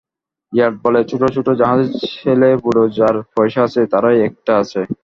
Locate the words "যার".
2.97-3.15